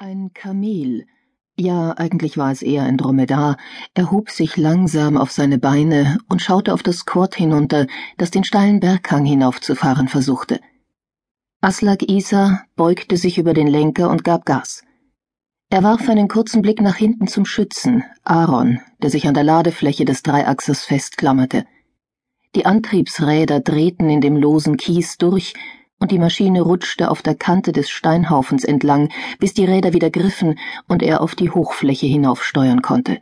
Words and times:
Ein 0.00 0.30
Kamel, 0.32 1.06
ja 1.58 1.90
eigentlich 1.90 2.38
war 2.38 2.52
es 2.52 2.62
eher 2.62 2.84
ein 2.84 2.98
Dromedar, 2.98 3.56
erhob 3.94 4.30
sich 4.30 4.56
langsam 4.56 5.16
auf 5.16 5.32
seine 5.32 5.58
Beine 5.58 6.18
und 6.28 6.40
schaute 6.40 6.72
auf 6.72 6.84
das 6.84 7.04
Quad 7.04 7.34
hinunter, 7.34 7.88
das 8.16 8.30
den 8.30 8.44
steilen 8.44 8.78
Berghang 8.78 9.24
hinaufzufahren 9.24 10.06
versuchte. 10.06 10.60
Aslak 11.60 12.08
Isa 12.08 12.62
beugte 12.76 13.16
sich 13.16 13.38
über 13.38 13.54
den 13.54 13.66
Lenker 13.66 14.08
und 14.08 14.22
gab 14.22 14.46
Gas. 14.46 14.84
Er 15.68 15.82
warf 15.82 16.08
einen 16.08 16.28
kurzen 16.28 16.62
Blick 16.62 16.80
nach 16.80 16.94
hinten 16.94 17.26
zum 17.26 17.44
Schützen, 17.44 18.04
Aaron, 18.22 18.80
der 19.02 19.10
sich 19.10 19.26
an 19.26 19.34
der 19.34 19.42
Ladefläche 19.42 20.04
des 20.04 20.22
Dreiachsers 20.22 20.84
festklammerte. 20.84 21.66
Die 22.54 22.66
Antriebsräder 22.66 23.58
drehten 23.58 24.08
in 24.10 24.20
dem 24.20 24.36
losen 24.36 24.76
Kies 24.76 25.18
durch, 25.18 25.54
und 25.98 26.10
die 26.10 26.18
Maschine 26.18 26.62
rutschte 26.62 27.10
auf 27.10 27.22
der 27.22 27.34
Kante 27.34 27.72
des 27.72 27.90
Steinhaufens 27.90 28.64
entlang, 28.64 29.10
bis 29.38 29.54
die 29.54 29.64
Räder 29.64 29.92
wieder 29.92 30.10
griffen 30.10 30.58
und 30.86 31.02
er 31.02 31.20
auf 31.20 31.34
die 31.34 31.50
Hochfläche 31.50 32.06
hinaufsteuern 32.06 32.82
konnte. 32.82 33.18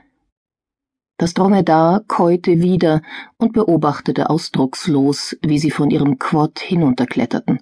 Das 1.18 1.32
Dromedar 1.32 2.00
käute 2.06 2.60
wieder 2.60 3.00
und 3.38 3.54
beobachtete 3.54 4.28
ausdruckslos, 4.28 5.36
wie 5.40 5.58
sie 5.58 5.70
von 5.70 5.90
ihrem 5.90 6.18
Quad 6.18 6.58
hinunterkletterten. 6.58 7.60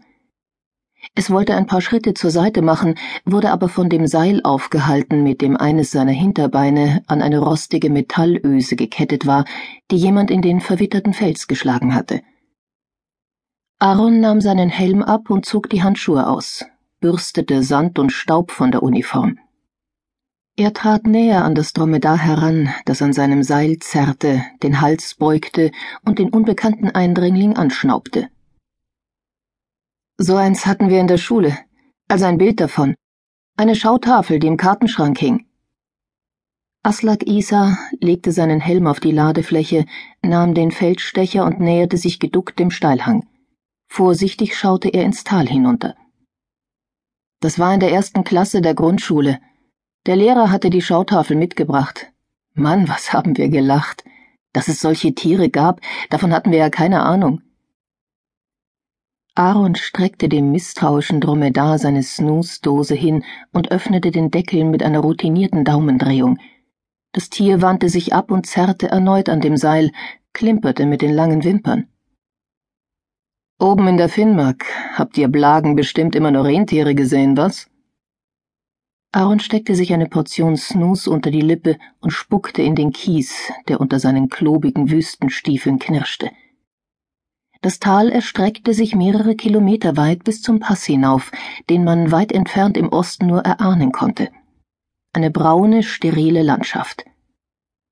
Es 1.14 1.30
wollte 1.30 1.54
ein 1.54 1.66
paar 1.66 1.80
Schritte 1.80 2.14
zur 2.14 2.30
Seite 2.30 2.62
machen, 2.62 2.96
wurde 3.24 3.50
aber 3.50 3.68
von 3.68 3.88
dem 3.88 4.06
Seil 4.08 4.40
aufgehalten, 4.42 5.22
mit 5.22 5.42
dem 5.42 5.56
eines 5.56 5.92
seiner 5.92 6.12
Hinterbeine 6.12 7.02
an 7.06 7.22
eine 7.22 7.38
rostige 7.38 7.90
Metallöse 7.90 8.74
gekettet 8.74 9.26
war, 9.26 9.44
die 9.90 9.96
jemand 9.96 10.30
in 10.30 10.42
den 10.42 10.60
verwitterten 10.60 11.12
Fels 11.12 11.46
geschlagen 11.46 11.94
hatte. 11.94 12.22
Aaron 13.80 14.20
nahm 14.20 14.40
seinen 14.40 14.68
Helm 14.68 15.02
ab 15.02 15.30
und 15.30 15.44
zog 15.44 15.68
die 15.68 15.82
Handschuhe 15.82 16.28
aus, 16.28 16.64
bürstete 17.00 17.62
Sand 17.62 17.98
und 17.98 18.10
Staub 18.10 18.52
von 18.52 18.70
der 18.70 18.82
Uniform. 18.82 19.38
Er 20.56 20.72
trat 20.72 21.06
näher 21.06 21.44
an 21.44 21.56
das 21.56 21.72
Dromedar 21.72 22.16
heran, 22.16 22.72
das 22.84 23.02
an 23.02 23.12
seinem 23.12 23.42
Seil 23.42 23.80
zerrte, 23.80 24.44
den 24.62 24.80
Hals 24.80 25.16
beugte 25.16 25.72
und 26.04 26.20
den 26.20 26.30
unbekannten 26.30 26.90
Eindringling 26.90 27.56
anschnaubte. 27.56 28.28
So 30.18 30.36
eins 30.36 30.64
hatten 30.64 30.88
wir 30.88 31.00
in 31.00 31.08
der 31.08 31.18
Schule, 31.18 31.58
also 32.06 32.26
ein 32.26 32.38
Bild 32.38 32.60
davon. 32.60 32.94
Eine 33.56 33.74
Schautafel, 33.74 34.38
die 34.38 34.46
im 34.46 34.56
Kartenschrank 34.56 35.18
hing. 35.18 35.46
Aslak 36.84 37.26
Isa 37.26 37.76
legte 37.98 38.30
seinen 38.30 38.60
Helm 38.60 38.86
auf 38.86 39.00
die 39.00 39.10
Ladefläche, 39.10 39.86
nahm 40.22 40.54
den 40.54 40.70
Feldstecher 40.70 41.44
und 41.44 41.58
näherte 41.58 41.96
sich 41.96 42.20
geduckt 42.20 42.60
dem 42.60 42.70
Steilhang. 42.70 43.26
Vorsichtig 43.88 44.56
schaute 44.56 44.88
er 44.88 45.04
ins 45.04 45.24
Tal 45.24 45.46
hinunter. 45.46 45.96
Das 47.40 47.58
war 47.58 47.74
in 47.74 47.80
der 47.80 47.92
ersten 47.92 48.24
Klasse 48.24 48.62
der 48.62 48.74
Grundschule. 48.74 49.40
Der 50.06 50.16
Lehrer 50.16 50.50
hatte 50.50 50.70
die 50.70 50.82
Schautafel 50.82 51.36
mitgebracht. 51.36 52.10
Mann, 52.54 52.88
was 52.88 53.12
haben 53.12 53.36
wir 53.36 53.48
gelacht. 53.48 54.04
Dass 54.52 54.68
es 54.68 54.80
solche 54.80 55.14
Tiere 55.14 55.50
gab, 55.50 55.80
davon 56.10 56.32
hatten 56.32 56.52
wir 56.52 56.58
ja 56.58 56.70
keine 56.70 57.02
Ahnung. 57.02 57.42
Aaron 59.36 59.74
streckte 59.74 60.28
dem 60.28 60.52
misstrauischen 60.52 61.20
Dromedar 61.20 61.78
seine 61.78 62.04
Snooze-Dose 62.04 62.94
hin 62.94 63.24
und 63.52 63.72
öffnete 63.72 64.12
den 64.12 64.30
Deckel 64.30 64.64
mit 64.64 64.84
einer 64.84 65.00
routinierten 65.00 65.64
Daumendrehung. 65.64 66.38
Das 67.10 67.30
Tier 67.30 67.60
wandte 67.60 67.88
sich 67.88 68.14
ab 68.14 68.30
und 68.30 68.46
zerrte 68.46 68.88
erneut 68.88 69.28
an 69.28 69.40
dem 69.40 69.56
Seil, 69.56 69.90
klimperte 70.32 70.86
mit 70.86 71.02
den 71.02 71.12
langen 71.12 71.42
Wimpern. 71.42 71.88
Oben 73.60 73.86
in 73.86 73.96
der 73.96 74.08
Finnmark 74.08 74.64
habt 74.94 75.16
ihr 75.16 75.28
Blagen 75.28 75.76
bestimmt 75.76 76.16
immer 76.16 76.32
nur 76.32 76.44
Rentiere 76.44 76.94
gesehen, 76.94 77.36
was? 77.36 77.68
Aaron 79.12 79.38
steckte 79.38 79.76
sich 79.76 79.92
eine 79.92 80.08
Portion 80.08 80.56
Snus 80.56 81.06
unter 81.06 81.30
die 81.30 81.40
Lippe 81.40 81.78
und 82.00 82.10
spuckte 82.10 82.62
in 82.62 82.74
den 82.74 82.90
Kies, 82.90 83.52
der 83.68 83.80
unter 83.80 84.00
seinen 84.00 84.28
klobigen 84.28 84.90
Wüstenstiefeln 84.90 85.78
knirschte. 85.78 86.32
Das 87.60 87.78
Tal 87.78 88.10
erstreckte 88.10 88.74
sich 88.74 88.96
mehrere 88.96 89.36
Kilometer 89.36 89.96
weit 89.96 90.24
bis 90.24 90.42
zum 90.42 90.58
Pass 90.58 90.84
hinauf, 90.84 91.30
den 91.70 91.84
man 91.84 92.10
weit 92.10 92.32
entfernt 92.32 92.76
im 92.76 92.88
Osten 92.88 93.28
nur 93.28 93.42
erahnen 93.42 93.92
konnte. 93.92 94.30
Eine 95.12 95.30
braune, 95.30 95.84
sterile 95.84 96.42
Landschaft. 96.42 97.04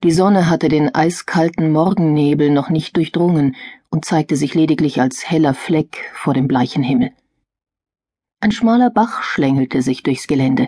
Die 0.02 0.10
Sonne 0.10 0.50
hatte 0.50 0.68
den 0.68 0.92
eiskalten 0.92 1.70
Morgennebel 1.70 2.50
noch 2.50 2.70
nicht 2.70 2.96
durchdrungen 2.96 3.54
und 3.88 4.04
zeigte 4.04 4.34
sich 4.34 4.54
lediglich 4.54 5.00
als 5.00 5.30
heller 5.30 5.54
Fleck 5.54 6.10
vor 6.12 6.34
dem 6.34 6.48
bleichen 6.48 6.82
Himmel. 6.82 7.12
Ein 8.40 8.50
schmaler 8.50 8.90
Bach 8.90 9.22
schlängelte 9.22 9.80
sich 9.80 10.02
durchs 10.02 10.26
Gelände. 10.26 10.66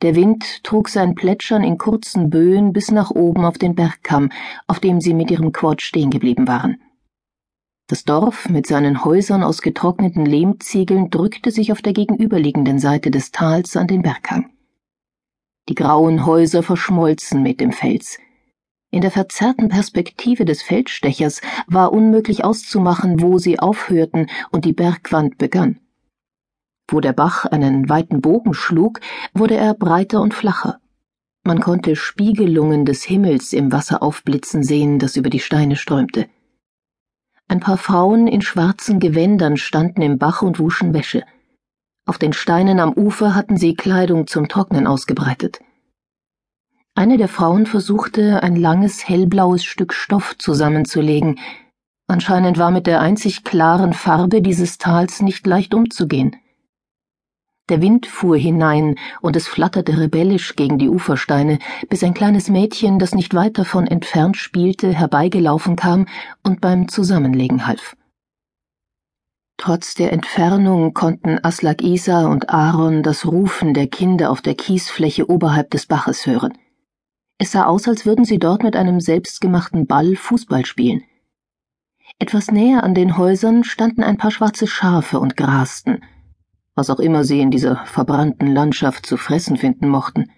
Der 0.00 0.14
Wind 0.14 0.64
trug 0.64 0.88
sein 0.88 1.14
Plätschern 1.14 1.62
in 1.62 1.76
kurzen 1.76 2.30
Böen 2.30 2.72
bis 2.72 2.90
nach 2.90 3.10
oben 3.10 3.44
auf 3.44 3.58
den 3.58 3.74
Bergkamm, 3.74 4.30
auf 4.66 4.80
dem 4.80 5.02
sie 5.02 5.12
mit 5.12 5.30
ihrem 5.30 5.52
Quad 5.52 5.82
stehen 5.82 6.08
geblieben 6.08 6.48
waren. 6.48 6.80
Das 7.88 8.04
Dorf 8.04 8.48
mit 8.48 8.66
seinen 8.66 9.04
Häusern 9.04 9.42
aus 9.42 9.60
getrockneten 9.60 10.24
Lehmziegeln 10.24 11.10
drückte 11.10 11.50
sich 11.50 11.72
auf 11.72 11.82
der 11.82 11.92
gegenüberliegenden 11.92 12.78
Seite 12.78 13.10
des 13.10 13.30
Tals 13.30 13.76
an 13.76 13.88
den 13.88 14.00
Berghang. 14.00 14.50
Die 15.68 15.74
grauen 15.74 16.24
Häuser 16.24 16.62
verschmolzen 16.62 17.42
mit 17.42 17.60
dem 17.60 17.72
Fels. 17.72 18.18
In 18.90 19.02
der 19.02 19.10
verzerrten 19.10 19.68
Perspektive 19.68 20.46
des 20.46 20.62
Feldstechers 20.62 21.42
war 21.66 21.92
unmöglich 21.92 22.44
auszumachen, 22.44 23.20
wo 23.20 23.38
sie 23.38 23.58
aufhörten 23.58 24.28
und 24.50 24.64
die 24.64 24.72
Bergwand 24.72 25.36
begann. 25.36 25.80
Wo 26.90 27.00
der 27.00 27.12
Bach 27.12 27.44
einen 27.44 27.90
weiten 27.90 28.22
Bogen 28.22 28.54
schlug, 28.54 29.00
wurde 29.34 29.56
er 29.56 29.74
breiter 29.74 30.22
und 30.22 30.32
flacher. 30.32 30.80
Man 31.44 31.60
konnte 31.60 31.96
Spiegelungen 31.96 32.86
des 32.86 33.02
Himmels 33.02 33.52
im 33.52 33.72
Wasser 33.72 34.02
aufblitzen 34.02 34.62
sehen, 34.62 34.98
das 34.98 35.16
über 35.16 35.28
die 35.28 35.40
Steine 35.40 35.76
strömte. 35.76 36.26
Ein 37.46 37.60
paar 37.60 37.78
Frauen 37.78 38.26
in 38.26 38.40
schwarzen 38.40 39.00
Gewändern 39.00 39.58
standen 39.58 40.00
im 40.00 40.18
Bach 40.18 40.40
und 40.40 40.58
wuschen 40.58 40.94
Wäsche. 40.94 41.24
Auf 42.06 42.16
den 42.16 42.32
Steinen 42.32 42.80
am 42.80 42.94
Ufer 42.94 43.34
hatten 43.34 43.58
sie 43.58 43.74
Kleidung 43.74 44.26
zum 44.26 44.48
Trocknen 44.48 44.86
ausgebreitet. 44.86 45.60
Eine 46.98 47.16
der 47.16 47.28
Frauen 47.28 47.66
versuchte, 47.66 48.42
ein 48.42 48.56
langes 48.56 49.08
hellblaues 49.08 49.62
Stück 49.62 49.94
Stoff 49.94 50.36
zusammenzulegen. 50.36 51.38
Anscheinend 52.08 52.58
war 52.58 52.72
mit 52.72 52.88
der 52.88 53.00
einzig 53.00 53.44
klaren 53.44 53.92
Farbe 53.92 54.42
dieses 54.42 54.78
Tals 54.78 55.22
nicht 55.22 55.46
leicht 55.46 55.74
umzugehen. 55.74 56.34
Der 57.68 57.80
Wind 57.80 58.06
fuhr 58.06 58.36
hinein, 58.36 58.96
und 59.20 59.36
es 59.36 59.46
flatterte 59.46 59.96
rebellisch 59.96 60.56
gegen 60.56 60.76
die 60.78 60.88
Ufersteine, 60.88 61.60
bis 61.88 62.02
ein 62.02 62.14
kleines 62.14 62.48
Mädchen, 62.48 62.98
das 62.98 63.14
nicht 63.14 63.32
weit 63.32 63.58
davon 63.58 63.86
entfernt 63.86 64.36
spielte, 64.36 64.92
herbeigelaufen 64.92 65.76
kam 65.76 66.06
und 66.42 66.60
beim 66.60 66.88
Zusammenlegen 66.88 67.68
half. 67.68 67.94
Trotz 69.56 69.94
der 69.94 70.12
Entfernung 70.12 70.94
konnten 70.94 71.38
Aslak 71.44 71.80
Isa 71.80 72.26
und 72.26 72.50
Aaron 72.50 73.04
das 73.04 73.24
Rufen 73.24 73.72
der 73.72 73.86
Kinder 73.86 74.32
auf 74.32 74.40
der 74.40 74.56
Kiesfläche 74.56 75.30
oberhalb 75.30 75.70
des 75.70 75.86
Baches 75.86 76.26
hören. 76.26 76.58
Es 77.38 77.52
sah 77.52 77.66
aus, 77.66 77.86
als 77.86 78.04
würden 78.04 78.24
sie 78.24 78.40
dort 78.40 78.64
mit 78.64 78.74
einem 78.74 79.00
selbstgemachten 79.00 79.86
Ball 79.86 80.16
Fußball 80.16 80.66
spielen. 80.66 81.04
Etwas 82.18 82.50
näher 82.50 82.82
an 82.82 82.94
den 82.94 83.16
Häusern 83.16 83.62
standen 83.62 84.02
ein 84.02 84.16
paar 84.16 84.32
schwarze 84.32 84.66
Schafe 84.66 85.20
und 85.20 85.36
grasten, 85.36 86.02
was 86.74 86.90
auch 86.90 86.98
immer 86.98 87.22
sie 87.22 87.40
in 87.40 87.52
dieser 87.52 87.86
verbrannten 87.86 88.48
Landschaft 88.48 89.06
zu 89.06 89.16
fressen 89.16 89.56
finden 89.56 89.88
mochten. 89.88 90.30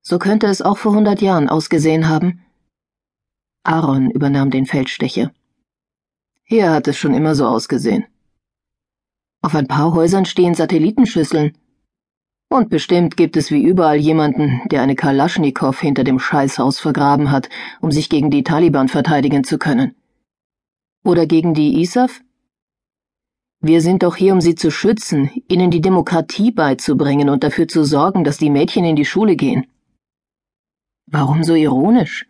So 0.00 0.18
könnte 0.18 0.46
es 0.46 0.62
auch 0.62 0.78
vor 0.78 0.94
hundert 0.94 1.20
Jahren 1.20 1.50
ausgesehen 1.50 2.08
haben. 2.08 2.46
Aaron 3.64 4.10
übernahm 4.10 4.50
den 4.50 4.64
Feldstecher. 4.64 5.30
Hier 6.44 6.70
hat 6.70 6.88
es 6.88 6.96
schon 6.96 7.12
immer 7.12 7.34
so 7.34 7.46
ausgesehen. 7.46 8.06
Auf 9.42 9.54
ein 9.54 9.68
paar 9.68 9.92
Häusern 9.92 10.24
stehen 10.24 10.54
Satellitenschüsseln, 10.54 11.58
und 12.48 12.70
bestimmt 12.70 13.16
gibt 13.16 13.36
es 13.36 13.50
wie 13.50 13.62
überall 13.62 13.98
jemanden, 13.98 14.62
der 14.70 14.82
eine 14.82 14.94
Kalaschnikow 14.94 15.78
hinter 15.78 16.04
dem 16.04 16.18
Scheißhaus 16.18 16.80
vergraben 16.80 17.30
hat, 17.30 17.48
um 17.80 17.92
sich 17.92 18.08
gegen 18.08 18.30
die 18.30 18.42
Taliban 18.42 18.88
verteidigen 18.88 19.44
zu 19.44 19.58
können. 19.58 19.94
Oder 21.04 21.26
gegen 21.26 21.54
die 21.54 21.80
ISAF? 21.80 22.20
Wir 23.60 23.80
sind 23.80 24.02
doch 24.02 24.16
hier, 24.16 24.32
um 24.32 24.40
sie 24.40 24.54
zu 24.54 24.70
schützen, 24.70 25.30
ihnen 25.48 25.70
die 25.70 25.80
Demokratie 25.80 26.52
beizubringen 26.52 27.28
und 27.28 27.44
dafür 27.44 27.68
zu 27.68 27.84
sorgen, 27.84 28.24
dass 28.24 28.38
die 28.38 28.50
Mädchen 28.50 28.84
in 28.84 28.96
die 28.96 29.04
Schule 29.04 29.36
gehen. 29.36 29.66
Warum 31.06 31.42
so 31.42 31.54
ironisch? 31.54 32.26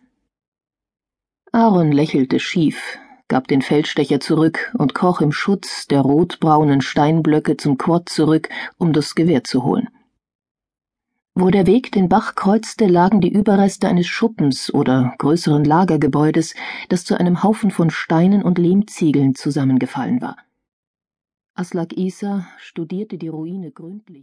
Aaron 1.51 1.91
lächelte 1.91 2.39
schief, 2.39 2.97
gab 3.27 3.47
den 3.47 3.61
Feldstecher 3.61 4.19
zurück 4.19 4.73
und 4.77 4.93
kroch 4.93 5.21
im 5.21 5.31
Schutz 5.31 5.87
der 5.87 6.01
rotbraunen 6.01 6.81
Steinblöcke 6.81 7.57
zum 7.57 7.77
Quad 7.77 8.09
zurück, 8.09 8.49
um 8.77 8.91
das 8.91 9.15
Gewehr 9.15 9.43
zu 9.43 9.63
holen. 9.63 9.87
Wo 11.41 11.51
der 11.51 11.65
Weg 11.67 11.93
den 11.93 12.09
Bach 12.09 12.35
kreuzte, 12.35 12.85
lagen 12.85 13.21
die 13.21 13.31
Überreste 13.31 13.87
eines 13.87 14.07
Schuppens 14.07 14.73
oder 14.73 15.15
größeren 15.19 15.63
Lagergebäudes, 15.63 16.53
das 16.89 17.05
zu 17.05 17.17
einem 17.17 17.43
Haufen 17.43 17.71
von 17.71 17.89
Steinen 17.89 18.43
und 18.43 18.57
Lehmziegeln 18.57 19.35
zusammengefallen 19.35 20.21
war. 20.21 20.35
Aslak 21.53 21.95
Isa 21.95 22.45
studierte 22.57 23.17
die 23.17 23.29
Ruine 23.29 23.71
gründlich. 23.71 24.17